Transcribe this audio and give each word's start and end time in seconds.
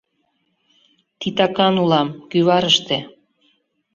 —Титакан 1.19 1.75
улам, 1.83 2.07
кӱварыште. 2.29 2.97